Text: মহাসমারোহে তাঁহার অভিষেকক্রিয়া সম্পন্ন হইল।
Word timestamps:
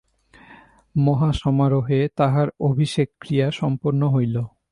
মহাসমারোহে 0.95 1.99
তাঁহার 2.17 2.47
অভিষেকক্রিয়া 2.59 3.47
সম্পন্ন 3.51 4.01
হইল। 4.07 4.35